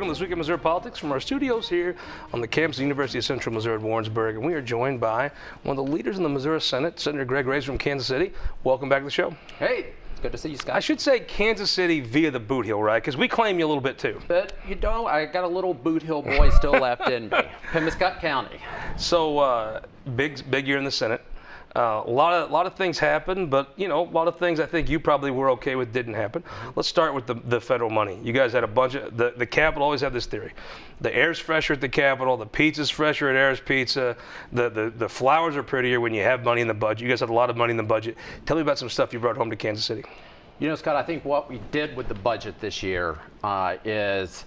[0.00, 1.94] Welcome to This Week in Missouri Politics from our studios here
[2.32, 4.36] on the campus of the University of Central Missouri at Warrensburg.
[4.36, 5.30] And we are joined by
[5.62, 8.32] one of the leaders in the Missouri Senate, Senator Greg Razer from Kansas City.
[8.64, 9.36] Welcome back to the show.
[9.58, 9.92] Hey,
[10.22, 10.74] good to see you, Scott.
[10.74, 13.02] I should say Kansas City via the boot heel, right?
[13.02, 14.18] Because we claim you a little bit too.
[14.26, 17.42] but you know, I got a little boot heel boy still left in me.
[17.70, 18.58] Pemiscot County.
[18.96, 19.82] So uh,
[20.16, 21.22] big, big year in the Senate.
[21.76, 24.58] Uh, a lot of, lot of things happened, but you know, a lot of things
[24.58, 26.42] I think you probably were okay with didn't happen.
[26.74, 28.18] Let's start with the, the federal money.
[28.24, 30.52] You guys had a bunch of the the Capitol always have this theory:
[31.00, 34.16] the air's fresher at the Capitol, the pizza's fresher at Air's Pizza,
[34.52, 37.02] the, the the flowers are prettier when you have money in the budget.
[37.02, 38.16] You guys had a lot of money in the budget.
[38.46, 40.02] Tell me about some stuff you brought home to Kansas City.
[40.58, 44.44] You know, Scott, I think what we did with the budget this year uh, is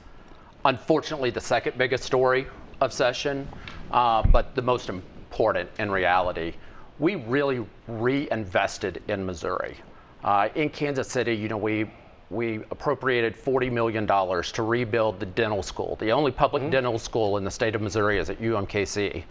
[0.65, 2.47] unfortunately the second biggest story
[2.81, 3.47] of session,
[3.91, 6.53] uh, but the most important in reality.
[6.99, 9.77] We really reinvested in Missouri.
[10.23, 11.89] Uh, in Kansas City, you know, we
[12.29, 15.95] we appropriated $40 million to rebuild the dental school.
[15.99, 19.23] The only public dental school in the state of Missouri is at UMKC.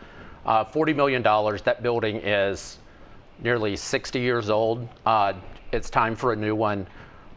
[0.46, 2.78] Uh, $40 million, that building is
[3.42, 4.88] nearly 60 years old.
[5.04, 5.32] Uh,
[5.72, 6.86] it's time for a new one.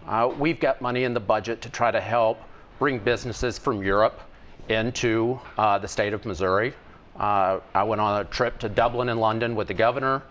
[0.07, 2.39] Uh, we've got money in the budget to try to help
[2.77, 4.21] bring businesses from Europe
[4.69, 6.73] into uh, the state of Missouri.
[7.19, 10.21] Uh, I went on a trip to Dublin and London with the governor,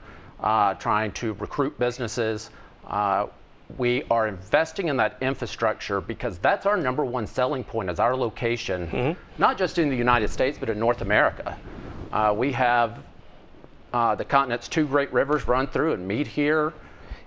[0.40, 2.50] uh, trying to recruit businesses.
[2.86, 3.26] Uh,
[3.78, 8.14] we are investing in that infrastructure because that's our number one selling point is our
[8.14, 11.56] location, not just in the United States, but in North America.
[12.12, 13.02] Uh, we have
[13.94, 16.74] uh, the continent's two great rivers run through and meet here.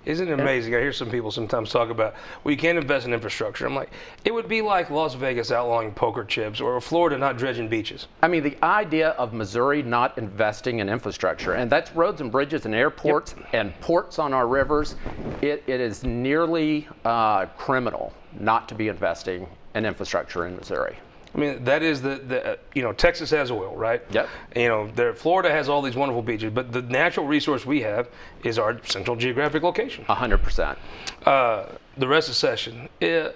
[0.08, 0.74] Isn't it amazing?
[0.74, 3.66] I hear some people sometimes talk about, well, you can't invest in infrastructure.
[3.66, 3.92] I'm like,
[4.24, 8.08] it would be like Las Vegas outlawing poker chips or Florida not dredging beaches.
[8.22, 12.66] I mean, the idea of Missouri not investing in infrastructure, and that's roads and bridges
[12.66, 14.96] and airports and ports on our rivers,
[15.42, 20.98] it, it is nearly uh, criminal not to be investing in infrastructure in Missouri.
[21.36, 24.02] I mean, that is the, the uh, you know, Texas has oil, right?
[24.12, 24.30] Yep.
[24.56, 28.10] You know, there, Florida has all these wonderful beaches, but the natural resource we have
[28.44, 30.06] is our central geographic location.
[30.06, 30.78] 100%.
[31.26, 31.66] Uh,
[31.98, 33.30] the rest of the session, uh,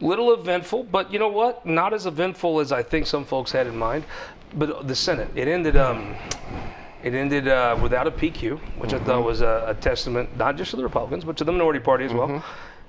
[0.00, 1.64] little eventful, but you know what?
[1.66, 4.04] Not as eventful as I think some folks had in mind.
[4.54, 5.76] But the Senate, it ended.
[5.76, 6.14] Um,
[7.02, 10.70] it ended uh, without a PQ, which I thought was a, a testament not just
[10.70, 12.42] to the Republicans, but to the minority party as well.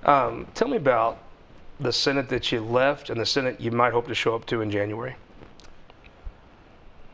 [0.03, 1.19] Um, tell me about
[1.79, 4.61] the Senate that you left and the Senate you might hope to show up to
[4.61, 5.15] in January.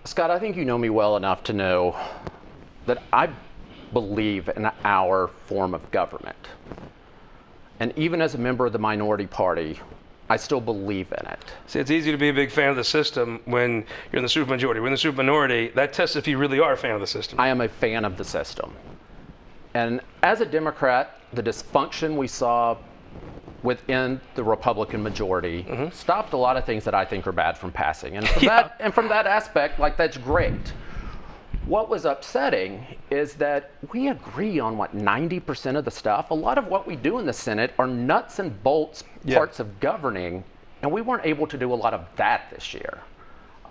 [0.06, 1.96] Scott, I think you know me well enough to know
[2.86, 3.30] that I
[3.94, 6.48] believe in our form of government.
[7.80, 9.80] And even as a member of the minority party,
[10.30, 11.40] I still believe in it.
[11.68, 14.30] See, it's easy to be a big fan of the system when you're in the
[14.30, 14.76] supermajority.
[14.76, 17.40] When in the superminority, that tests if you really are a fan of the system.
[17.40, 18.74] I am a fan of the system.
[19.74, 22.78] And as a Democrat, the dysfunction we saw
[23.64, 27.72] within the Republican majority stopped a lot of things that I think are bad from
[27.72, 28.18] passing.
[28.18, 28.64] And from, Yeah.
[28.64, 30.74] that, and from that aspect, like that's great.
[31.66, 36.30] What was upsetting is that we agree on what 90% of the stuff.
[36.30, 39.38] A lot of what we do in the Senate are nuts and bolts Yeah.
[39.38, 40.44] parts of governing,
[40.82, 43.00] and we weren't able to do a lot of that this year.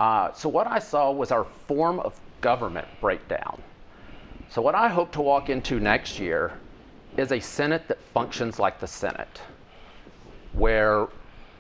[0.01, 3.61] Uh, so what I saw was our form of government breakdown.
[4.49, 6.53] So what I hope to walk into next year
[7.19, 9.43] is a Senate that functions like the Senate,
[10.55, 11.09] where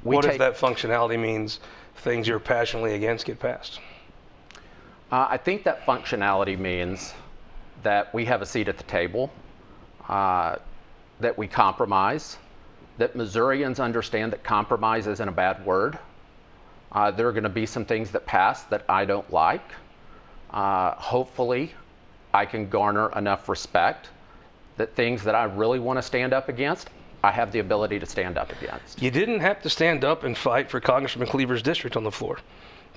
[0.04, 0.32] we what take.
[0.32, 1.60] if that functionality means
[1.96, 3.80] things you're passionately against get passed?
[5.10, 7.14] Uh, I think that functionality means
[7.82, 9.30] that we have a seat at the table,
[10.08, 10.56] uh,
[11.20, 12.38] that we compromise,
[12.98, 15.98] that Missourians understand that compromise isn't a bad word.
[16.92, 19.72] Uh, there are going to be some things that pass that I don't like.
[20.50, 21.72] Uh, hopefully,
[22.34, 24.10] I can garner enough respect
[24.76, 26.88] that things that I really want to stand up against,
[27.24, 29.00] I have the ability to stand up against.
[29.00, 32.38] You didn't have to stand up and fight for Congressman Cleaver's district on the floor.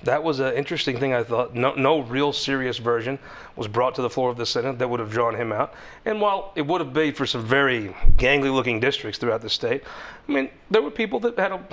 [0.02, 1.14] That was an interesting thing.
[1.14, 3.18] I thought no, no real serious version
[3.54, 5.74] was brought to the floor of the Senate that would have drawn him out.
[6.04, 9.82] And while it would have made for some very gangly-looking districts throughout the state,
[10.28, 11.64] I mean, there were people that had a,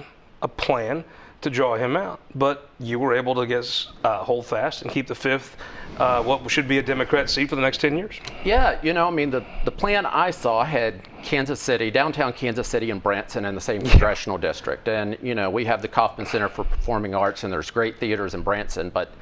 [0.41, 1.03] a plan
[1.43, 2.19] to draw him out.
[2.35, 5.55] But you were able to get uh, hold fast and keep the fifth,
[5.97, 8.15] uh, what should be a Democrat seat for the next 10 years.
[8.43, 12.67] Yeah, you know, I mean, the, the plan I saw had Kansas City, downtown Kansas
[12.67, 14.87] City, and Branson in the same congressional district.
[14.87, 18.33] And, you know, we have the Kauffman Center for Performing Arts, and there's great theaters
[18.33, 19.13] in Branson, but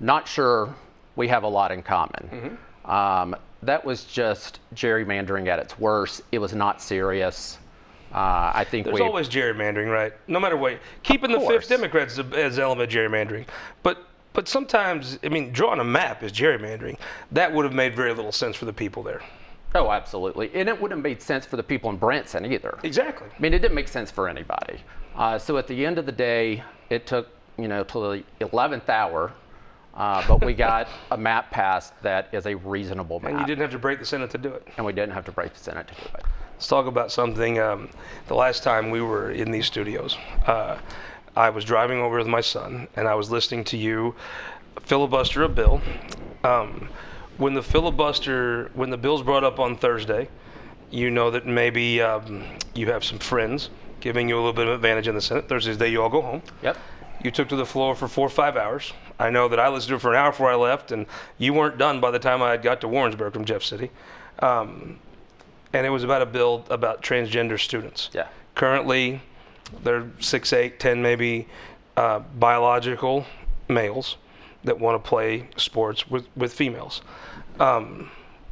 [0.00, 0.74] not sure
[1.16, 2.58] we have a lot in common.
[2.84, 6.22] Um, that was just gerrymandering at its worst.
[6.32, 7.58] It was not serious.
[8.14, 9.00] Uh, I think There's we.
[9.00, 10.12] always gerrymandering, right?
[10.28, 10.78] No matter what.
[11.02, 13.46] Keeping the fifth Democrats as, element gerrymandering.
[13.82, 16.96] But but sometimes, I mean, drawing a map is gerrymandering.
[17.32, 19.20] That would have made very little sense for the people there.
[19.76, 20.50] oh, absolutely.
[20.54, 22.78] And it wouldn't have made sense for the people in Branson either.
[22.82, 23.28] Exactly.
[23.28, 24.80] I mean, it didn't make sense for anybody.
[25.16, 27.28] Uh, so at the end of the day, it took
[27.58, 29.32] you know, to the 11th hour,
[29.94, 33.30] uh, but we got a map passed that is a reasonable map.
[33.30, 34.66] And you didn't have to break the Senate to do it.
[34.76, 36.24] and we didn't have to break the Senate to do it.
[36.54, 37.58] Let's talk about something.
[37.58, 37.88] Um,
[38.28, 40.16] the last time we were in these studios,
[40.46, 40.78] uh,
[41.36, 44.14] I was driving over with my son, and I was listening to you
[44.82, 45.82] filibuster a bill.
[46.44, 46.88] Um,
[47.38, 50.28] when the filibuster, when the bill's brought up on Thursday,
[50.90, 53.70] you know that maybe um, you have some friends
[54.00, 55.48] giving you a little bit of advantage in the Senate.
[55.48, 56.42] Thursday's day you all go home.
[56.62, 56.76] Yep.
[57.24, 58.92] You took to the floor for four or five hours.
[59.18, 61.06] I know that I listened to it for an hour before I left, and
[61.38, 63.90] you weren't done by the time I had got to Warrensburg from Jeff City.
[64.38, 64.98] Um,
[65.74, 68.08] and it was about a bill about transgender students.
[68.12, 68.28] Yeah.
[68.54, 69.20] Currently,
[69.82, 71.48] they're six, eight, ten, maybe
[71.96, 73.26] uh, biological
[73.68, 74.16] males
[74.62, 77.02] that want to play sports with, with females.
[77.58, 78.10] Um,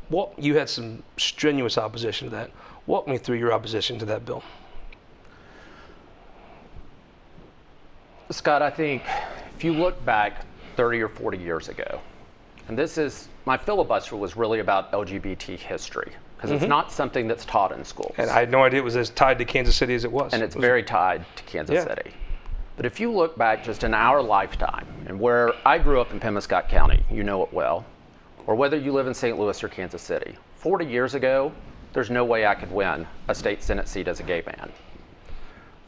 [0.09, 2.51] what you had some strenuous opposition to that.
[2.87, 4.43] Walk me through your opposition to that bill.
[8.31, 9.03] Scott, I think
[9.57, 10.45] if you look back
[10.77, 12.01] 30 or 40 years ago,
[12.69, 16.71] and this is my filibuster was really about LGBT history because it's mm-hmm.
[16.71, 18.15] not something that's taught in schools.
[18.19, 20.33] And I had no idea it was as tied to Kansas City as it was.
[20.33, 21.85] and it's It was- very tied to Kansas Yeah.
[21.85, 22.11] City.
[22.77, 26.19] But if you look back just in our lifetime, and where I grew up in
[26.19, 27.85] Pemiscot County, you know it well,
[28.47, 29.39] or whether you live in St.
[29.39, 31.53] Louis or Kansas City, 40 years ago,
[31.93, 34.73] there's no way I could win a state Senate seat as a gay man.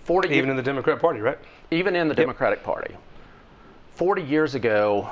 [0.04, 1.38] 40 ye- even in the Democratic Party, right?
[1.70, 2.94] even in the Democratic Party.
[3.94, 5.10] 40 years ago,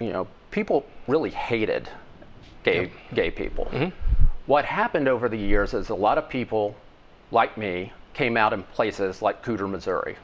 [0.00, 1.88] you know, people really hated
[2.64, 3.66] gay, gay people.
[3.66, 3.94] Mm-hmm.
[4.46, 6.74] What happened over the years is a lot of people,
[7.30, 10.16] like me, came out in places like Cooter, Missouri.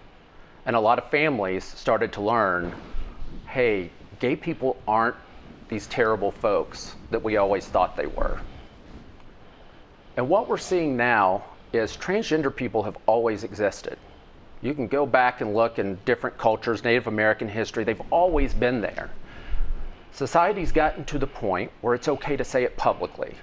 [0.64, 2.74] And a lot of families started to learn
[3.46, 5.16] hey, gay people aren't
[5.68, 8.40] these terrible folks that we always thought they were.
[10.16, 13.98] And what we're seeing now is transgender people have always existed.
[14.62, 18.80] You can go back and look in different cultures, Native American history, they've always been
[18.80, 19.10] there.
[20.16, 23.34] Society's gotten to the point where it's okay to say it publicly.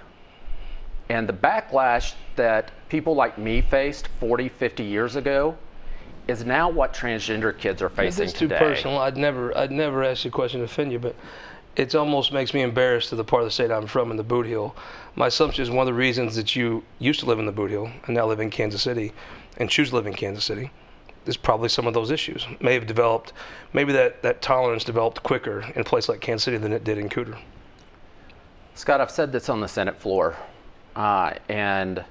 [1.08, 5.56] And the backlash that people like me faced 40, 50 years ago
[6.26, 8.58] is now what transgender kids are facing It's too today.
[8.58, 8.98] personal.
[8.98, 11.14] I'd never, I'd never ask you a question to offend you, but
[11.76, 14.24] it almost makes me embarrassed to the part of the state I'm from in the
[14.24, 14.74] Boot Heel.
[15.14, 17.70] My assumption is one of the reasons that you used to live in the Boot
[17.70, 19.12] Heel and now live in Kansas City,
[19.58, 20.72] and choose to live in Kansas City,
[21.26, 23.32] is probably some of those issues may have developed.
[23.72, 26.98] Maybe that that tolerance developed quicker in a place like Kansas City than it did
[26.98, 27.38] in Cooter.
[28.74, 30.36] Scott, I've said this on the Senate floor,
[30.96, 32.04] uh, and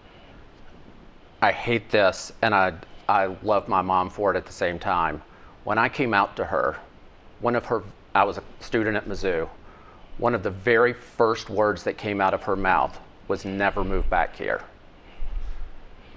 [1.42, 2.74] I hate this, and I,
[3.10, 5.22] I love my mom for it at the same time.
[5.66, 6.78] When I came out to her,
[7.42, 7.84] one of her,
[8.16, 9.50] I was a student at Mizzou,
[10.18, 14.10] one of the very first words that came out of her mouth was never move
[14.10, 14.62] back here.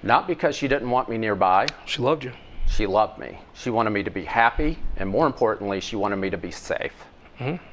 [0.03, 2.31] Not because she didn't want me nearby, She loved you.
[2.67, 3.39] She loved me.
[3.53, 6.93] She wanted me to be happy, and more importantly, she wanted me to be safe.
[7.39, 7.63] Mm-hmm.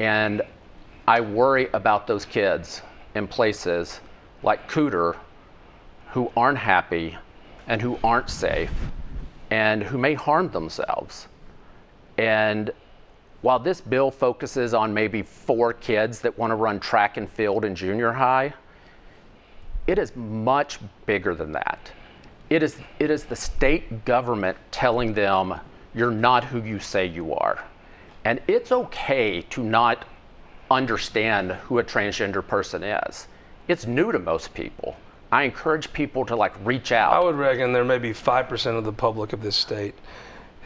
[0.00, 0.42] And
[1.06, 2.82] I worry about those kids
[3.14, 4.00] in places
[4.42, 5.16] like Cooter
[6.08, 7.16] who aren't happy
[7.68, 8.72] and who aren't safe
[9.50, 11.28] and who may harm themselves.
[12.18, 12.72] And
[13.42, 17.64] while this bill focuses on maybe four kids that want to run track and field
[17.64, 18.52] in junior high,
[19.86, 21.92] it is much bigger than that.
[22.48, 25.60] It is, it is the state government telling them
[25.94, 27.64] you're not who you say you are.
[28.24, 30.04] And it's okay to not
[30.70, 33.28] understand who a transgender person is.
[33.68, 34.96] It's new to most people.
[35.32, 37.12] I encourage people to like reach out.
[37.12, 39.94] I would reckon there may be five percent of the public of this state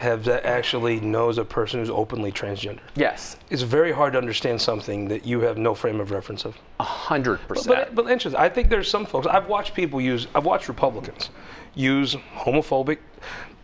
[0.00, 2.80] have that actually knows a person who's openly transgender.
[2.94, 6.56] yes, It's very hard to understand something that you have no frame of reference of.
[6.80, 7.68] a hundred percent.
[7.68, 8.40] But, but interesting.
[8.40, 9.26] I think there's some folks.
[9.26, 10.26] I've watched people use.
[10.34, 11.28] I've watched Republicans
[11.74, 12.96] use homophobic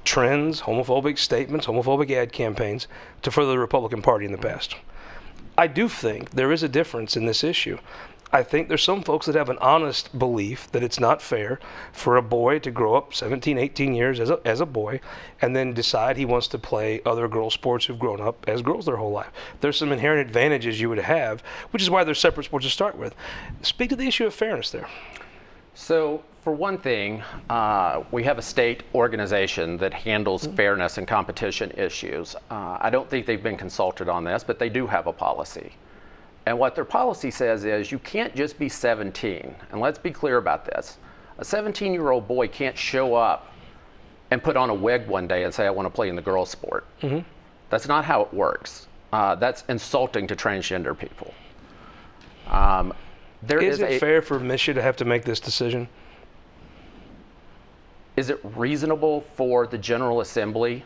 [0.05, 2.87] trends, homophobic statements, homophobic ad campaigns
[3.23, 4.77] to further the Republican Party in the past.
[5.57, 7.79] I do think there is a difference in this issue.
[8.37, 11.59] I think there's some folks that have an honest belief that it's not fair
[11.91, 15.01] for a boy to grow up 17, 18 years as a, as a boy
[15.41, 18.85] and then decide he wants to play other girl sports who've grown up as girls
[18.85, 19.31] their whole life.
[19.63, 21.41] There's some inherent advantages you would have,
[21.71, 23.15] which is why they're separate sports to start with.
[23.63, 24.87] Speak to the issue of fairness there.
[25.73, 31.71] So, for one thing, uh, we have a state organization that handles fairness and competition
[31.71, 32.37] issues.
[32.51, 35.73] Uh, I don't think they've been consulted on this, but they do have a policy.
[36.47, 39.55] And what their policy says is you can't just be 17.
[39.71, 40.99] And let's be clear about this
[41.39, 43.53] a 17 year old boy can't show up
[44.31, 46.23] and put on a wig one day and say, I want to play in the
[46.23, 46.87] girls' sport.
[47.69, 48.89] That's not how it works.
[49.13, 51.35] Uh, that's insulting to transgender people.
[52.49, 52.95] Um,
[53.43, 55.89] there Is is it a, fair for MSHSAA to have to make this decision?
[58.17, 60.85] is it reasonable for the General Assembly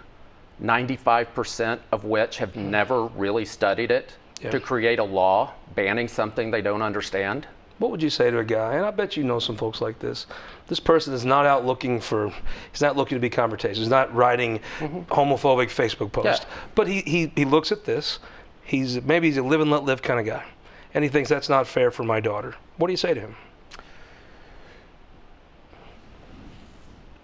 [0.61, 4.51] 95% of which have never really studied it, Yeah.
[4.51, 7.47] to create a law banning something they don't understand?
[7.79, 8.75] What would you say to a guy?
[8.75, 10.27] And I bet you know some folks like this.
[10.67, 12.33] This person is not out looking for.
[12.71, 13.77] He's not looking to be confrontational.
[13.77, 15.01] He's not writing mm-hmm.
[15.13, 16.45] homophobic Facebook posts.
[16.45, 16.55] Yeah.
[16.75, 18.19] But he, he he looks at this.
[18.63, 20.45] He's maybe he's a live and let live kind of guy,
[20.93, 22.55] and he thinks that's not fair for my daughter.
[22.77, 23.37] What do you say to him?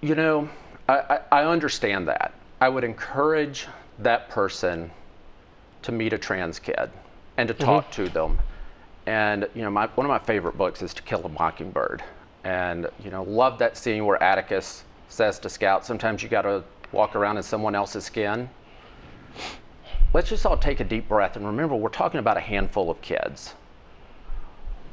[0.01, 0.49] You know,
[0.89, 2.33] I, I, I understand that.
[2.61, 3.67] I would encourage
[3.99, 4.91] that person
[5.87, 6.91] to meet a trans kid
[7.37, 7.65] and to mm-hmm.
[7.65, 8.39] talk to them.
[9.07, 12.03] And you know, my, one of my favorite books is To Kill a Mockingbird.
[12.45, 16.63] And you know, love that scene where Atticus says to Scout, "Sometimes you got to
[16.93, 18.49] walk around in someone else's skin."
[20.13, 23.01] Let's just all take a deep breath and remember we're talking about a handful of
[23.01, 23.55] kids.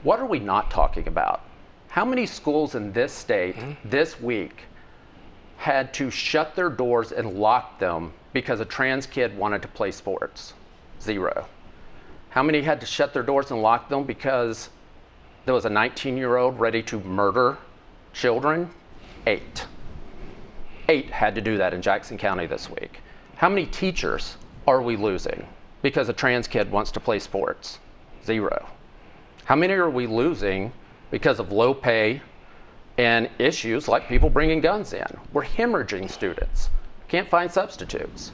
[0.04, 1.42] What are we not talking about?
[1.88, 3.90] How many schools in this state mm-hmm.
[3.90, 4.64] this week
[5.58, 9.92] had to shut their doors and lock them because a trans kid wanted to play
[9.92, 10.54] sports?
[11.04, 11.48] Zero.
[12.30, 14.70] How many had to shut their doors and lock them because
[15.46, 17.58] there was a 19 year old ready to murder
[18.14, 18.72] children?
[19.28, 19.66] Eight.
[20.88, 23.02] Eight had to do that in Jackson County this week.
[23.36, 25.46] How many teachers are we losing
[25.82, 27.80] because a trans kid wants to play sports?
[28.26, 28.70] Zero.
[29.46, 30.72] How many are we losing
[31.12, 32.22] because of low pay
[32.98, 35.06] and issues like people bringing guns in?
[35.34, 36.70] We're hemorrhaging students.
[37.10, 38.32] Can't find substitutes.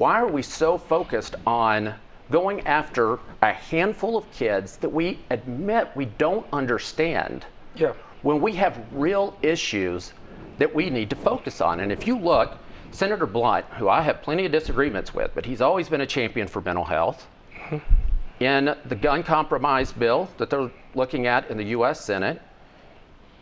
[0.00, 1.94] Why are we so focused on
[2.30, 7.92] going after a handful of kids that we admit we don't understand Yeah.
[8.22, 10.14] when we have real issues
[10.56, 11.80] that we need to focus on?
[11.80, 12.56] And if you look,
[12.92, 16.48] Senator Blunt, who I have plenty of disagreements with, but he's always been a champion
[16.48, 17.26] for mental health.
[17.54, 18.42] Mm-hmm.
[18.42, 22.40] In the gun compromise bill that they're looking at in the US Senate,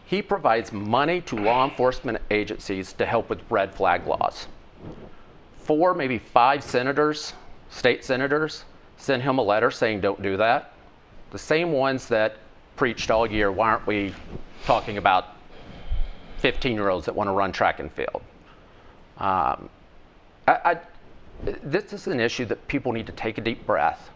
[0.05, 4.49] he provides money to law enforcement agencies to help with red flag laws.
[5.68, 7.34] Four, maybe five senators,
[7.68, 8.64] state senators,
[8.96, 10.72] sent him a letter saying, don't do that.
[11.30, 12.38] The same ones that
[12.76, 14.14] preached all year, why aren't we
[14.64, 15.26] talking about
[16.38, 18.22] 15 year olds that want to run track and field?
[19.18, 19.68] Um,
[20.46, 20.78] I, I,
[21.62, 24.08] this is an issue that people need to take a deep breath,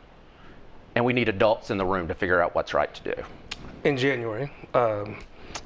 [0.94, 3.22] and we need adults in the room to figure out what's right to do.
[3.84, 5.18] in January, um,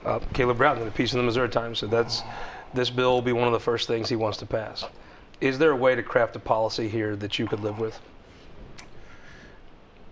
[0.04, 2.24] uh, Caleb Rowden did a piece in the Missouri Times said that's
[2.74, 4.84] this bill will be one of the first things he wants to pass.
[5.40, 8.00] Is there a way to craft a policy here that you could live with?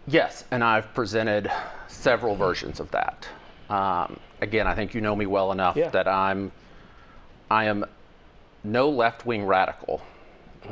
[0.06, 1.50] Yes, and I've presented
[1.88, 3.26] several versions of that.
[3.70, 5.88] Um, again, I think you know me well enough Yeah.
[5.90, 6.52] that I'm,
[7.50, 7.86] I am
[8.62, 10.02] no left-wing radical,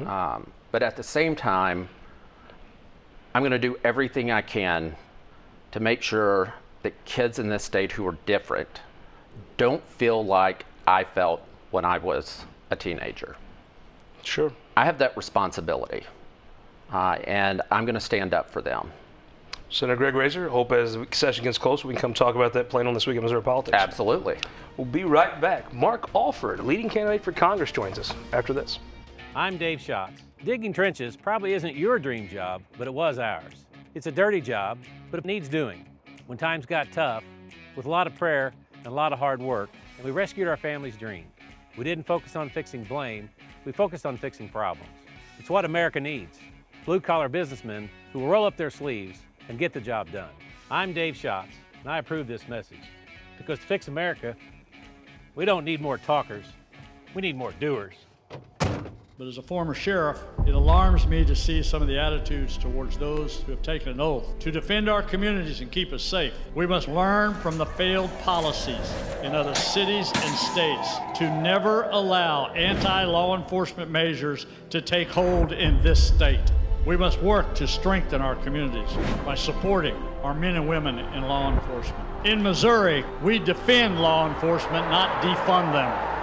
[0.07, 1.89] um, but at the same time,
[3.35, 4.95] I'm going to do everything I can
[5.71, 8.81] to make sure that kids in this state who are different
[9.57, 11.41] don't feel like I felt
[11.71, 13.37] when I was a teenager.
[14.23, 14.53] Sure.
[14.77, 16.05] I have that responsibility,
[16.93, 18.91] uh, and I'm going to stand up for them.
[19.69, 22.69] Senator Greg Razer, hope as the session gets close, we can come talk about that
[22.69, 23.75] plan on this week in Missouri politics.
[23.75, 24.37] Absolutely.
[24.77, 25.73] We'll be right back.
[25.73, 28.79] Mark Alford, leading candidate for Congress, joins us after this.
[29.35, 30.23] I'm Dave Schatz.
[30.45, 33.65] Digging trenches probably isn't your dream job, but it was ours.
[33.95, 34.79] It's a dirty job,
[35.11, 35.87] but it needs doing.
[36.27, 37.25] When times got tough,
[37.75, 40.57] with a lot of prayer and a lot of hard work, and we rescued our
[40.57, 41.25] family's dream.
[41.77, 43.31] We didn't focus on fixing blame,
[43.65, 44.91] we focused on fixing problems.
[45.39, 46.39] It's what America needs
[46.85, 50.31] blue collar businessmen who will roll up their sleeves and get the job done.
[50.71, 52.83] I'm Dave Schatz, and I approve this message.
[53.39, 54.37] Because to fix America,
[55.35, 56.47] we don't need more talkers,
[57.15, 57.95] we need more doers.
[59.19, 62.97] But as a former sheriff, it alarms me to see some of the attitudes towards
[62.97, 66.33] those who have taken an oath to defend our communities and keep us safe.
[66.55, 72.53] We must learn from the failed policies in other cities and states to never allow
[72.55, 76.51] anti law enforcement measures to take hold in this state.
[76.87, 81.53] We must work to strengthen our communities by supporting our men and women in law
[81.53, 82.27] enforcement.
[82.27, 86.22] In Missouri, we defend law enforcement, not defund them.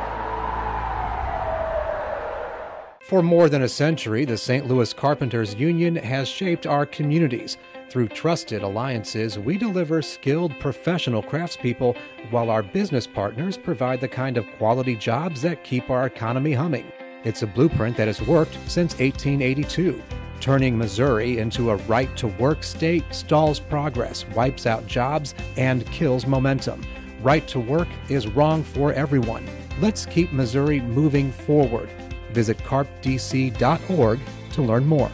[3.10, 4.68] For more than a century, the St.
[4.68, 7.58] Louis Carpenters Union has shaped our communities.
[7.90, 11.98] Through trusted alliances, we deliver skilled professional craftspeople
[12.30, 16.86] while our business partners provide the kind of quality jobs that keep our economy humming.
[17.24, 20.04] It's a blueprint that has worked since 1882.
[20.40, 26.28] Turning Missouri into a right to work state stalls progress, wipes out jobs, and kills
[26.28, 26.86] momentum.
[27.24, 29.50] Right to work is wrong for everyone.
[29.82, 31.90] Let's keep Missouri moving forward.
[32.32, 34.20] Visit carpdc.org
[34.52, 35.12] to learn more.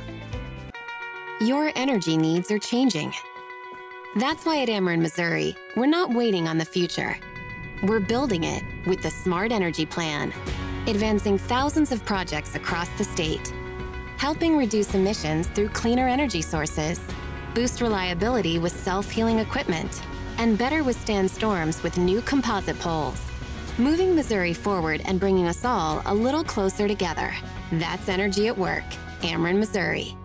[1.41, 3.13] Your energy needs are changing.
[4.15, 7.17] That's why at Ameren, Missouri, we're not waiting on the future.
[7.83, 10.33] We're building it with the Smart Energy Plan,
[10.87, 13.53] advancing thousands of projects across the state
[14.17, 16.99] helping reduce emissions through cleaner energy sources,
[17.53, 20.01] boost reliability with self healing equipment,
[20.37, 23.21] and better withstand storms with new composite poles.
[23.77, 27.33] Moving Missouri forward and bringing us all a little closer together.
[27.73, 28.85] That's energy at work.
[29.19, 30.15] Ameren, Missouri.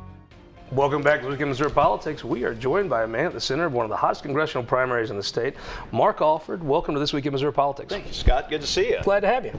[0.71, 2.23] Welcome back to Week in Missouri Politics.
[2.23, 4.63] We are joined by a man at the center of one of the hottest congressional
[4.63, 5.57] primaries in the state,
[5.91, 6.63] Mark Alford.
[6.63, 7.93] Welcome to This Week in Missouri Politics.
[7.93, 8.49] Thank you, Scott.
[8.49, 9.01] Good to see you.
[9.03, 9.59] Glad to have you.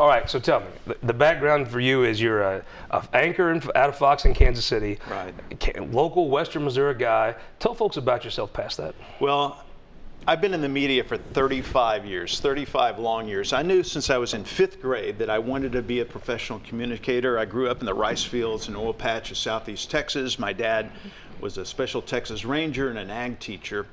[0.00, 3.52] All right, so tell me, the, the background for you is you're a, a anchor
[3.52, 5.92] in, out of Fox in Kansas City, Right.
[5.92, 7.36] Local Western Missouri guy.
[7.60, 8.96] Tell folks about yourself past that.
[9.20, 9.64] Well,
[10.26, 13.54] I've been in the media for 35 years, 35 long years.
[13.54, 16.58] I knew since I was in fifth grade that I wanted to be a professional
[16.58, 17.38] communicator.
[17.38, 20.38] I grew up in the rice fields and oil patch of southeast Texas.
[20.38, 20.90] My dad
[21.40, 23.86] was a special Texas Ranger and an ag teacher.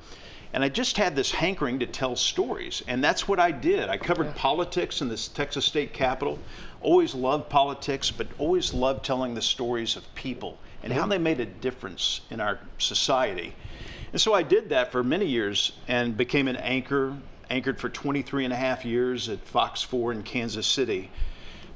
[0.51, 2.84] And I just had this hankering to tell stories.
[2.86, 3.88] And that's what I did.
[3.88, 6.38] I covered politics in this Texas state capitol.
[6.82, 11.39] Always loved politics, but always loved telling the stories of people and how they made
[11.39, 13.55] a difference in our society.
[14.12, 17.15] And so I did that for many years and became an anchor,
[17.50, 21.09] anchored for 23 and a half years at Fox 4 in Kansas City.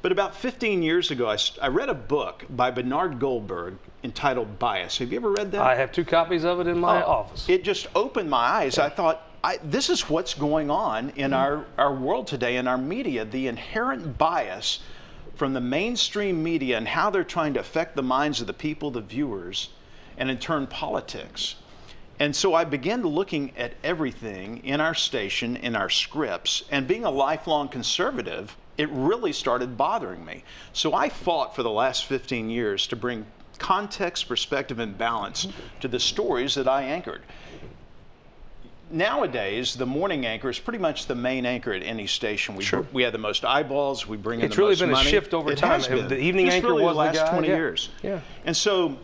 [0.02, 4.98] But about 15 years ago, I read a book by Bernard Goldberg entitled Bias.
[5.00, 5.62] Have you ever read that?
[5.62, 7.50] I have two copies of it in my Oh, office.
[7.50, 8.80] It just opened my eyes.
[8.80, 12.78] I thought, I, this is what's going on in our, our world today, in our
[12.78, 14.80] media, the inherent bias
[15.36, 18.92] from the mainstream media and how they're trying to affect the minds of the people,
[18.92, 19.70] the viewers,
[20.18, 21.56] and in turn, politics.
[22.20, 27.06] And so I began looking at everything in our station, in our scripts, and being
[27.06, 30.44] a lifelong conservative, it really started bothering me.
[30.74, 33.26] So I fought for the last 15 years to bring
[33.58, 35.48] context, perspective, and balance
[35.80, 37.22] to the stories that I anchored.
[38.92, 42.56] Nowadays, the morning anchor is pretty much the main anchor at any station.
[42.56, 42.88] We, Sure.
[42.92, 44.08] we have the most eyeballs.
[44.08, 44.92] We bring in It's the really most money.
[44.94, 46.08] It's really been a shift over It time.
[46.10, 47.56] the evening anchor really was the the last guy, 20 yeah.
[47.56, 47.90] years.
[48.02, 48.20] Yeah.
[48.46, 48.98] And so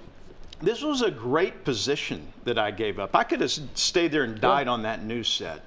[0.61, 3.15] this was a great position that I gave up.
[3.15, 5.61] I could have stayed there and died on that news set.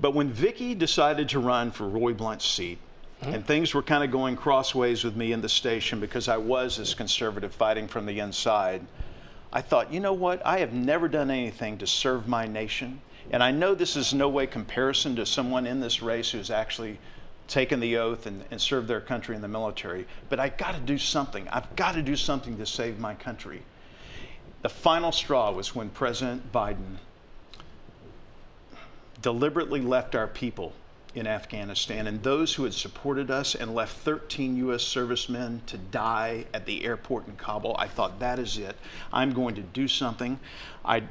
[0.00, 2.78] But when Vicky decided to run for Roy Blunt's seat,
[3.22, 3.32] Mm-hmm.
[3.32, 6.76] and things were kind of going crossways with me in the station because I was
[6.76, 8.82] this conservative fighting from the inside,
[9.50, 10.44] I thought, you know what?
[10.44, 13.00] I have never done anything to serve my nation.
[13.30, 16.98] And I know this is no way comparison to someone in this race who's actually
[17.48, 20.06] taken the oath and, and served their country in the military.
[20.28, 21.48] But I've got to do something.
[21.48, 23.62] I've got to do something to save my country.
[24.66, 26.96] The final straw was when President Biden
[29.22, 30.72] deliberately left our people
[31.14, 34.82] in Afghanistan and those who had supported us and left 13 U.S.
[34.82, 37.76] servicemen to die at the airport in Kabul.
[37.78, 38.74] I thought, that is it.
[39.12, 40.36] I'm going to do something.
[40.84, 41.04] I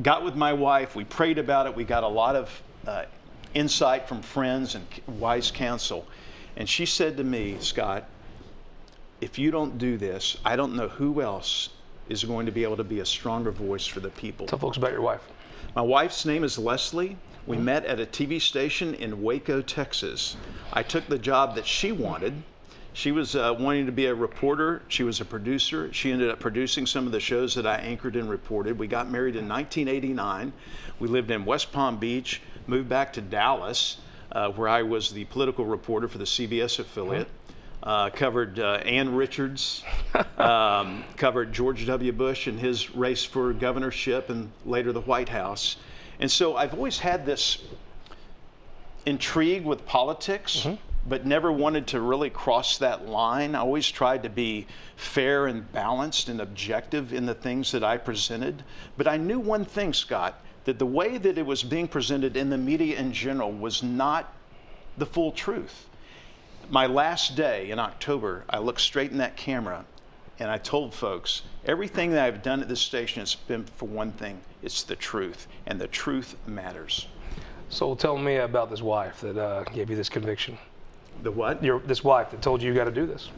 [0.00, 0.96] got with my wife.
[0.96, 1.76] We prayed about it.
[1.76, 3.04] We got a lot of uh,
[3.52, 6.06] insight from friends and wise counsel.
[6.56, 8.08] And she said to me, Scott,
[9.20, 11.68] if you don't do this, I don't know who else
[12.08, 14.46] is going to be able to be a stronger voice for the people.
[14.46, 15.22] Tell folks about your wife.
[15.74, 17.16] My wife's name is Leslie.
[17.46, 20.36] We met at a TV station in Waco, Texas.
[20.72, 22.42] I took the job that she wanted.
[22.92, 24.82] She was uh, wanting to be a reporter.
[24.88, 25.92] She was a producer.
[25.92, 28.78] She ended up producing some of the shows that I anchored and reported.
[28.78, 30.52] We got married in 1989.
[30.98, 33.96] We lived in West Palm Beach, moved back to Dallas,
[34.30, 37.28] uh, where I was the political reporter for the CBS affiliate.
[37.82, 39.82] Uh, covered uh, Ann Richards,
[40.38, 42.12] um, covered George W.
[42.12, 45.78] Bush and his race for governorship and later the White House.
[46.20, 47.58] And so I've always had this
[49.04, 50.64] intrigue with politics,
[51.08, 53.56] but never wanted to really cross that line.
[53.56, 57.96] I always tried to be fair and balanced and objective in the things that I
[57.96, 58.62] presented.
[58.96, 62.48] But I knew one thing, Scott, that the way that it was being presented in
[62.48, 64.32] the media in general was not
[64.98, 65.88] the full truth
[66.72, 69.84] my last day in October, I looked straight in that camera
[70.38, 74.10] and I told folks everything that I've done at this station has been for one
[74.10, 77.08] thing it's the truth, and the truth matters.
[77.68, 80.56] So tell me about this wife that uh, gave you this conviction.
[81.22, 81.62] The what?
[81.62, 83.28] Your this wife that told you you got to do this.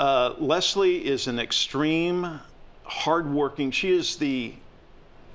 [0.00, 2.40] Uh, Leslie is an extreme,
[2.84, 3.70] hardworking.
[3.70, 4.54] She is the,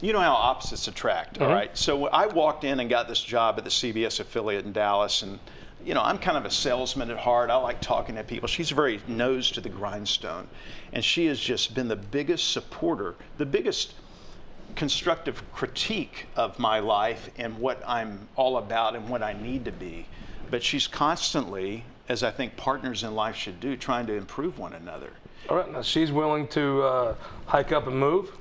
[0.02, 1.78] you know how opposites attract, all right?
[1.78, 5.40] So I walked in and got this job at the CBS affiliate in Dallas, and
[5.84, 7.50] you know I'm kind of a salesman at heart.
[7.50, 8.48] I like talking to people.
[8.48, 10.48] She's very nose to the grindstone,
[10.94, 13.94] and she has just been the biggest supporter, the biggest
[14.76, 19.72] constructive critique of my life and what I'm all about and what I need to
[19.72, 20.06] be.
[20.52, 24.74] But she's constantly, as I think partners in life should do, trying to improve one
[24.74, 25.12] another.
[25.50, 27.16] All right, now she's willing to uh,
[27.46, 28.32] hike up and move.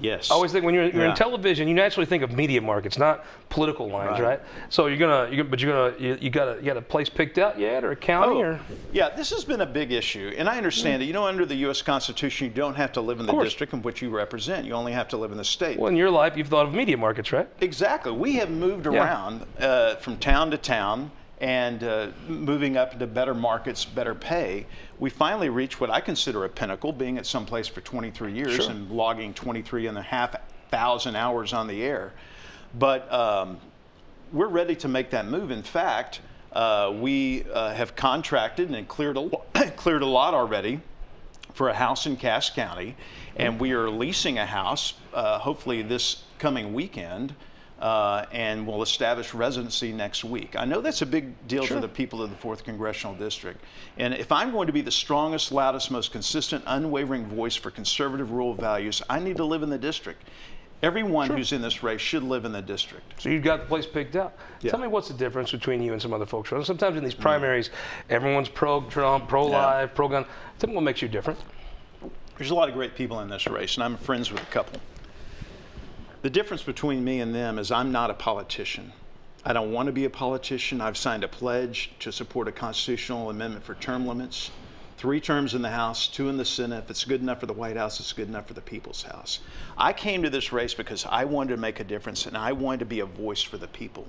[0.00, 0.30] Yes.
[0.30, 1.10] I always think when you're, you're Yeah.
[1.10, 4.22] in television, you naturally think of media markets, not political lines, Right.
[4.28, 4.40] right?
[4.68, 7.08] So you're gonna, you're, but you're gonna, you, you got a, you got a place
[7.08, 8.60] picked out yet, or a county, or
[8.92, 11.06] Yeah, this has been a big issue, and I understand it.
[11.06, 11.82] You know, under the U.S.
[11.82, 14.66] Constitution, you don't have to live in the district in which you represent.
[14.66, 15.78] You only have to live in the state.
[15.78, 17.48] well, in your life, you've thought of media markets, right?
[17.60, 18.12] Exactly.
[18.12, 18.92] We have moved Yeah.
[19.04, 24.66] around uh, from town to town and uh, moving up into better markets, better pay.
[24.98, 28.56] We finally reached what I consider a pinnacle, being at some place for 23 years
[28.56, 28.70] Sure.
[28.70, 30.34] and logging 23 and a half
[30.70, 32.12] thousand hours on the air.
[32.78, 33.58] But um,
[34.32, 35.50] we're ready to make that move.
[35.50, 36.20] In fact,
[36.52, 39.28] uh, we uh, have contracted and cleared a,
[39.76, 40.80] cleared a lot already
[41.54, 42.96] for a house in Cass County,
[43.36, 47.34] and we are leasing a house, uh, hopefully this coming weekend,
[47.80, 50.56] uh, and we'll establish residency next week.
[50.56, 53.62] I know that's a big deal to the people of the Fourth Congressional District,
[53.96, 58.30] and if I'm going to be the strongest, loudest, most consistent, unwavering voice for conservative
[58.30, 60.22] rural values, I need to live in the district.
[60.80, 63.20] Everyone who's in this race should live in the district.
[63.20, 64.34] So you've got the place picked out.
[64.60, 64.70] Yeah.
[64.70, 66.50] Tell me what's the difference between you and some other folks.
[66.50, 67.70] Sometimes in these primaries,
[68.10, 70.24] everyone's pro-Trump, pro-life, pro-gun.
[70.60, 71.40] Tell me what makes you different.
[72.36, 74.80] There's a lot of great people in this race, and I'm friends with a couple.
[76.20, 78.92] The difference between me and them is I'm not a politician.
[79.44, 80.80] I don't want to be a politician.
[80.80, 84.50] I've signed a pledge to support a constitutional amendment for term limits.
[84.96, 86.82] Three terms in the House, two in the Senate.
[86.84, 89.38] If it's good enough for the White House, it's good enough for the People's House.
[89.76, 92.80] I came to this race because I wanted to make a difference and I wanted
[92.80, 94.08] to be a voice for the people.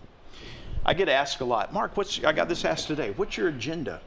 [0.83, 4.01] I get asked a lot, Mark, what's, I got this asked today, what's your agenda?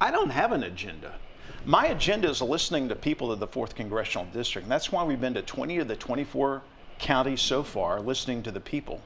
[0.00, 1.16] I don't have an agenda.
[1.64, 4.66] My agenda is listening to people of the 4th Congressional District.
[4.66, 6.62] And that's why we've been to 20 of the 24
[6.98, 9.00] counties so far, listening to the people.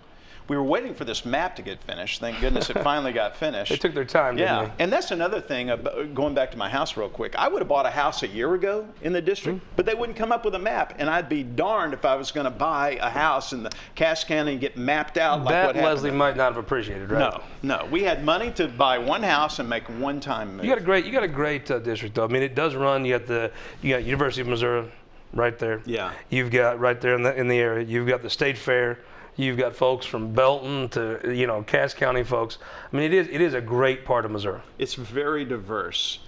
[0.49, 2.19] We were waiting for this map to get finished.
[2.21, 3.71] Thank goodness it finally got finished.
[3.71, 5.71] They took their time, Yeah, and that's another thing.
[5.71, 8.27] About, going back to my house real quick, I would have bought a house a
[8.29, 9.65] year ago in the district, Hmm.
[9.77, 12.33] but they wouldn't come up with a map, and I'd be darned if I was
[12.33, 15.67] going to buy a house in the Cass County and get mapped out like that
[15.77, 15.85] what.
[15.85, 17.33] Leslie might not have appreciated, right?
[17.63, 20.65] no, no, we had money to buy one house and make one time move.
[20.65, 22.25] You got a great, you got a great uh, district though.
[22.25, 23.05] I mean, it does run.
[23.05, 24.91] You got the, you got University of Missouri,
[25.33, 25.83] right there.
[25.85, 26.13] Yeah.
[26.31, 27.85] You've got right there in the in the area.
[27.85, 28.99] You've got the State Fair.
[29.37, 32.59] You've got folks from Belton to you know Cass County folks.
[32.93, 34.61] I mean, it is it is a great part of Missouri.
[34.79, 36.21] It's very diverse.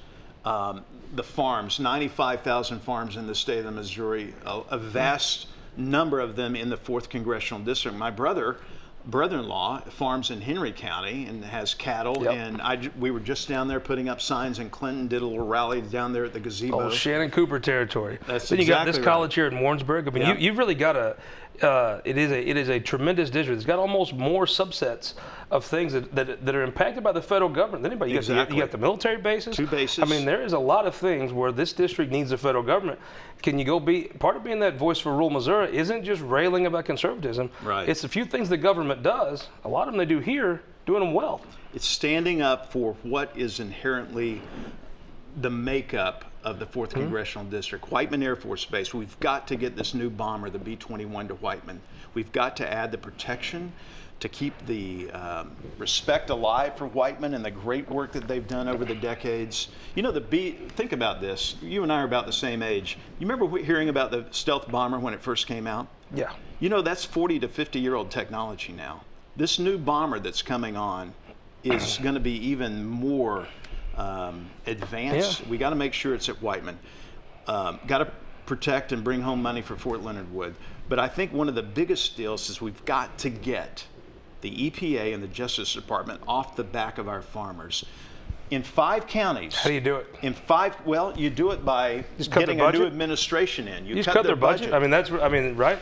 [0.45, 6.37] Um, the farms, 95,000 farms in the state of Missouri, a, a vast number of
[6.37, 7.97] them in the 4th Congressional District.
[7.97, 8.59] My brother,
[9.07, 12.33] brother-in-law, farms in Henry County and has cattle, Yep.
[12.33, 15.47] and I, we were just down there putting up signs in Clinton, did a little
[15.47, 16.81] rally down there at the oh, gazebo.
[16.83, 18.19] Oh, Shannon Cooper territory.
[18.27, 19.05] That's then you got this right.
[19.05, 20.09] college here in Warrensburg.
[20.09, 20.35] I mean, Yeah.
[20.35, 21.17] you, you've really got a.
[21.63, 23.59] Uh, it is a it is a tremendous district.
[23.59, 25.15] It's got almost more subsets
[25.51, 28.11] of things that, that, that are impacted by the federal government than anybody.
[28.11, 29.55] You, got the, you got the military bases.
[29.55, 30.03] Two bases.
[30.03, 32.99] I mean, there is a lot of things where this district needs the federal government.
[33.41, 35.77] Can you go be part of being that voice for rural Missouri?
[35.77, 37.51] Isn't just railing about conservatism.
[37.63, 37.89] Right.
[37.89, 39.49] It's a few things the government does.
[39.65, 41.41] A lot of them they do here, doing them well.
[41.73, 44.43] It's standing up for what is inherently
[45.41, 47.91] the makeup of the 4th Congressional District.
[47.91, 51.35] Whiteman Air Force Base, we've got to get this new bomber, the B 21, to
[51.37, 51.81] Whiteman.
[52.13, 53.73] We've got to add the protection
[54.21, 58.69] to keep the um, respect alive for Whiteman and the great work that they've done
[58.69, 59.69] over the decades.
[59.95, 61.57] You know, the B, think about this.
[61.61, 62.97] You and I are about the same age.
[63.19, 65.89] You remember hearing about the stealth bomber when it first came out?
[66.15, 66.33] Yeah.
[66.61, 69.03] You know, that's 40 to 50 year old technology now.
[69.37, 71.13] This new bomber that's coming on
[71.65, 73.49] is going to be even more
[73.97, 75.41] um, advanced.
[75.41, 75.49] Yeah.
[75.49, 76.79] We got to make sure it's at Whiteman.
[77.47, 78.11] Um, got to
[78.47, 80.55] protect and bring home money for Fort Leonard Wood.
[80.89, 83.85] But I think one of the biggest deals is we've got to get
[84.43, 87.85] the EPA and the Justice Department off the back of our farmers.
[88.51, 89.55] In five counties.
[89.55, 90.07] How do you do it?
[90.21, 93.85] In five, well, you do it by Just getting a new administration in.
[93.85, 94.75] You You just cut their budget.
[94.75, 95.79] I mean, that's I mean, right?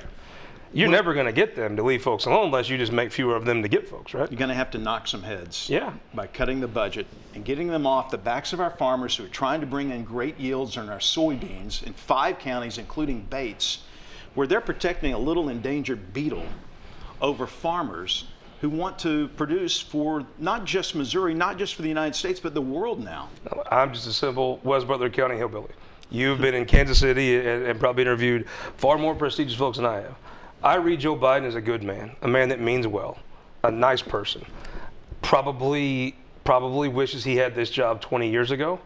[0.72, 3.36] You're never going to get them to leave folks alone unless you just make fewer
[3.36, 4.30] of them to get folks, right?
[4.30, 5.68] You're going to have to knock some heads.
[5.68, 5.92] Yeah.
[6.14, 9.28] By cutting the budget and getting them off the backs of our farmers who are
[9.28, 13.84] trying to bring in great yields on our soybeans in five counties, including Bates,
[14.34, 16.46] where they're protecting a little endangered beetle
[17.20, 18.26] over farmers
[18.60, 22.54] who want to produce for not just Missouri, not just for the United States, but
[22.54, 23.28] the world now.
[23.70, 25.72] I'm just a simple West Butler County hillbilly.
[26.10, 30.02] You've been in Kansas City and, and probably interviewed far more prestigious folks than I
[30.02, 30.14] have.
[30.62, 33.18] I read Joe Biden as a good man, a man that means well,
[33.64, 34.44] a nice person.
[35.20, 38.80] Probably, probably wishes he had this job 20 years ago.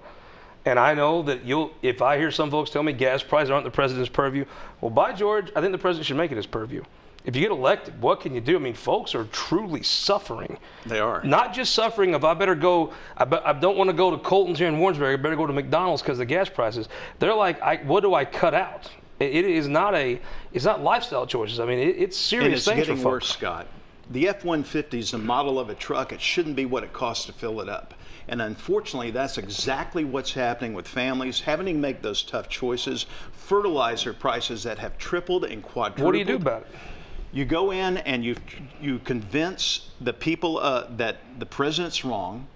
[0.65, 3.65] And I know that you'll, if I hear some folks tell me gas prices aren't
[3.65, 4.45] the president's purview,
[4.81, 6.83] well, by George, I think the president should make it his purview.
[7.25, 8.57] If you get elected, what can you do?
[8.57, 10.59] I mean, folks are truly suffering.
[10.87, 11.23] They are.
[11.25, 14.19] Not just suffering of I better go, I, be, I don't want to go to
[14.19, 15.19] Colton's here in Warrensburg.
[15.19, 16.89] I better go to McDonald's because of the gas prices.
[17.19, 18.89] They're like, I, what do I cut out?
[19.19, 20.21] It, it is not a
[20.53, 21.61] it's not lifestyle choices.
[21.61, 23.29] I mean, it, it's serious and it's things getting for worse.
[23.29, 23.67] Scott.
[24.11, 26.13] The F-150 is the model of a truck.
[26.13, 27.93] It shouldn't be what it costs to fill it up.
[28.29, 33.07] And unfortunately, that's exactly what's happening with families having to make those tough choices.
[33.33, 36.07] Fertilizer prices that have tripled and quadrupled.
[36.07, 36.69] What do you do about it?
[37.33, 38.37] You go in and you
[38.81, 42.47] you convince the people uh, that the president's wrong.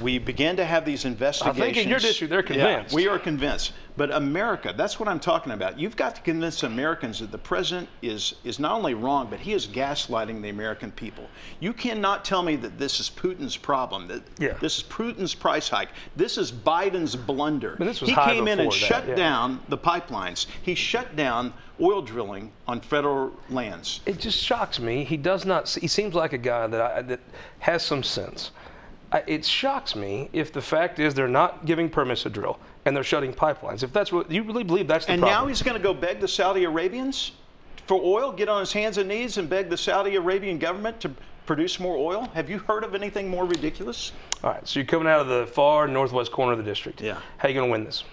[0.00, 1.60] We begin to have these investigations.
[1.60, 2.94] I think in your district, they're Yeah, convinced.
[2.94, 3.72] we are convinced.
[3.96, 5.76] But America, that's what I'm talking about.
[5.76, 9.52] You've got to convince Americans that the president is is not only wrong, but he
[9.54, 11.26] is gaslighting the American people.
[11.58, 14.06] You cannot tell me that this is Putin's problem.
[14.06, 14.52] That Yeah.
[14.60, 15.88] this is Putin's price hike.
[16.14, 17.74] This is Biden's blunder.
[17.76, 19.14] But this was he came in and that, shut yeah.
[19.16, 20.46] down the pipelines.
[20.62, 24.00] He shut down oil drilling on federal lands.
[24.06, 25.02] It just shocks me.
[25.02, 25.68] He does not.
[25.68, 27.20] He seems like a guy that I, that
[27.60, 28.52] has some sense.
[29.10, 32.94] I, it shocks me if the fact is they're not giving permits to drill and
[32.94, 33.82] they're shutting pipelines.
[33.82, 35.38] If that's what you really believe, that's the And problem.
[35.38, 37.32] And now he's going to go beg the Saudi Arabians
[37.86, 41.10] for oil, get on his hands and knees and beg the Saudi Arabian government to
[41.46, 42.28] produce more oil?
[42.34, 44.12] Have you heard of anything more ridiculous?
[44.44, 47.00] All right, so you're coming out of the far northwest corner of the district.
[47.00, 47.14] Yeah.
[47.38, 48.04] How are you going to win this?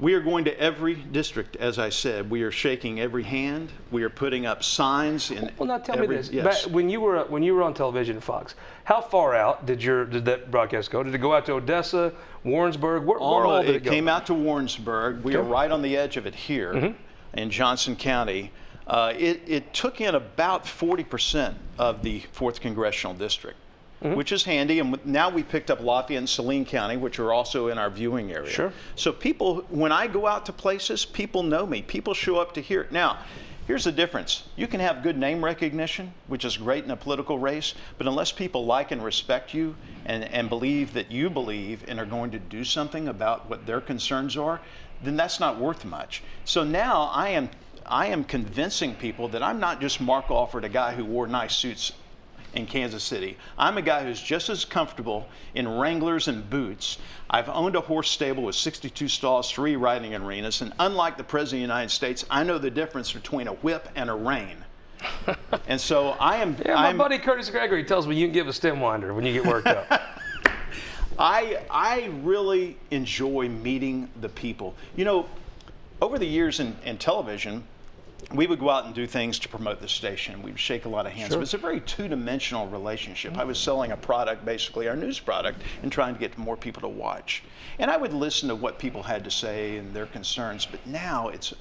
[0.00, 2.28] We are going to every district, as I said.
[2.28, 3.70] We are shaking every hand.
[3.92, 5.52] We are putting up signs in.
[5.56, 6.64] Well, now tell every, me this: Yes.
[6.64, 10.04] Back when you were when you were on television, Fox, how far out did your
[10.04, 11.02] did that broadcast go?
[11.02, 13.04] Did it go out to Odessa, Warrensburg?
[13.04, 15.22] Where, where all did it it came out to Warrensburg.
[15.22, 15.44] We are Okay.
[15.44, 15.52] Mm-hmm.
[15.52, 16.94] right on the edge of it here
[17.34, 18.50] in Johnson County.
[18.86, 23.56] Uh, it, it took in about 40% of the 4th Congressional District,
[24.04, 24.16] Mm-hmm.
[24.16, 24.80] which is handy.
[24.80, 28.32] And now we picked up Lafayette and Saline County, which are also in our viewing
[28.32, 28.50] area.
[28.50, 28.70] Sure.
[28.96, 31.80] So people, when I go out to places, people know me.
[31.80, 32.92] People show up to hear it.
[32.92, 33.20] Now,
[33.66, 34.42] here's the difference.
[34.56, 38.30] You can have good name recognition, which is great in a political race, but unless
[38.30, 42.38] people like and respect you and, and believe that you believe and are going to
[42.38, 44.60] do something about what their concerns are,
[45.02, 46.22] then that's not worth much.
[46.44, 47.48] So now I am
[47.86, 51.54] I am convincing people that I'm not just Mark Alford, a guy who wore nice
[51.54, 51.92] suits
[52.54, 53.36] in Kansas City.
[53.58, 56.98] I'm a guy who's just as comfortable in Wranglers and boots.
[57.28, 61.62] I've owned a horse stable with 62 stalls, three riding arenas, and unlike the President
[61.64, 64.64] of the United States, I know the difference between a whip and a rein.
[65.68, 66.56] and so I am.
[66.64, 69.26] Yeah, my I'm, buddy Curtis Gregory tells me you can give a stem winder when
[69.26, 69.86] you get worked up.
[71.18, 74.74] I I really enjoy meeting the people.
[74.96, 75.28] You know,
[76.00, 77.64] over the years in, in television,
[78.32, 80.42] we would go out and do things to promote the station.
[80.42, 81.38] We would shake a lot of hands, Sure.
[81.38, 83.36] but it's a very two-dimensional relationship.
[83.36, 83.62] I was mm.
[83.62, 87.42] selling a product, basically our news product, and trying to get more people to watch.
[87.78, 90.66] And I would listen to what people had to say and their concerns.
[90.66, 91.52] But now it's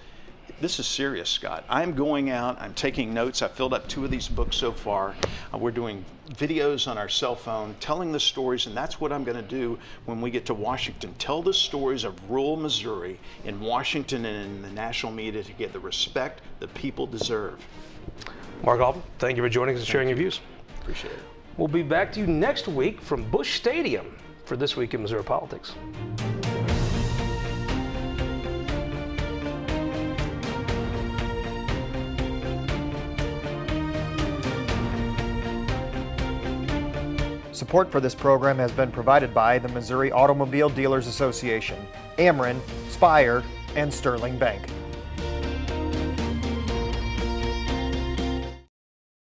[0.64, 1.66] this is serious, Scott.
[1.70, 3.42] I'm going out, I'm taking notes.
[3.42, 5.14] I filled up two of these books so far.
[5.54, 9.24] Uh, we're doing videos on our cell phone, telling the stories, and that's what I'm
[9.24, 11.14] going to do when we get to Washington.
[11.20, 15.74] Tell the stories of rural Missouri in Washington and in the national media to get
[15.74, 17.60] the respect the people deserve.
[18.64, 20.40] Mark Alford, thank you for joining us and sharing your views.
[20.82, 21.20] Appreciate it.
[21.58, 25.24] We'll be back to you next week from Busch Stadium for This Week in Missouri
[25.24, 25.74] Politics.
[37.54, 41.78] Support for this program has been provided by the Missouri Automobile Dealers Association,
[42.18, 43.44] Ameren, Spire,
[43.76, 44.64] and Sterling Bank.